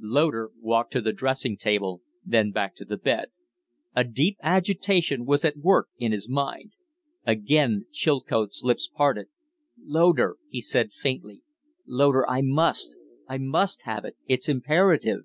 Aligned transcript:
Loder 0.00 0.50
walked 0.58 0.90
to 0.94 1.02
the 1.02 1.12
dressing 1.12 1.54
table, 1.58 2.00
then 2.24 2.50
back 2.50 2.74
to 2.76 2.84
the 2.86 2.96
bed. 2.96 3.26
A 3.94 4.04
deep 4.04 4.38
agitation 4.42 5.26
was 5.26 5.44
at 5.44 5.58
work 5.58 5.88
in 5.98 6.12
his 6.12 6.30
mind. 6.30 6.72
Again 7.26 7.84
Chilcote's 7.92 8.62
lips 8.64 8.88
parted. 8.88 9.26
"Loder," 9.82 10.38
he 10.48 10.62
said, 10.62 10.92
faintly 11.02 11.42
"Loder, 11.86 12.26
I 12.26 12.40
must 12.40 12.96
I 13.28 13.36
must 13.36 13.82
have 13.82 14.06
it. 14.06 14.16
It's 14.26 14.48
imperative." 14.48 15.24